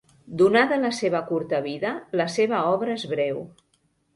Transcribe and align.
Donada 0.41 0.77
la 0.85 0.89
seva 0.99 1.21
curta 1.27 1.59
vida, 1.67 1.91
la 2.23 2.29
seva 2.37 2.63
obra 2.73 2.99
és 3.01 3.07
breu. 3.13 3.45